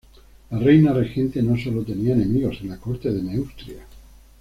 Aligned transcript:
La 0.49 0.57
reina 0.57 0.93
regente 0.93 1.43
no 1.43 1.55
solo 1.59 1.83
tenía 1.85 2.13
enemigos 2.13 2.57
en 2.61 2.69
la 2.69 2.79
corte 2.79 3.11
de 3.11 3.21
Neustria. 3.21 3.85